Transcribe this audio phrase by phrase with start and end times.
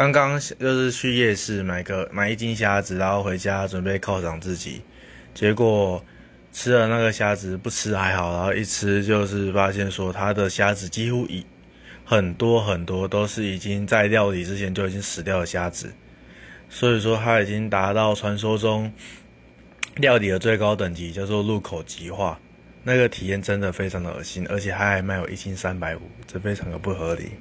[0.00, 4.80] 刚刚就是去夜市买个买一斤虾子，然后回家准备犒赏自己，
[5.34, 6.02] 结果
[6.50, 11.44] 吃了那个虾子不吃还好，然后一吃就是发现说它的虾子几乎已
[12.02, 15.92] 很多很多都是已经在料理之前就已经死掉的虾子，
[16.70, 18.90] 所以说它已经达到传说中
[19.96, 22.40] 料理的最高等级，叫做入口即化，
[22.84, 27.32] 那个体验真的非常的恶心，而且它还卖我一斤三百五，这非常的不合理。